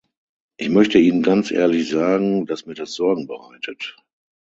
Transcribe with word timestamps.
Ich 0.57 0.67
möchte 0.69 0.97
Ihnen 0.97 1.21
ganz 1.21 1.51
ehrlich 1.51 1.87
sagen, 1.87 2.47
dass 2.47 2.65
mir 2.65 2.73
das 2.73 2.93
Sorgen 2.95 3.27
bereitet. 3.27 3.95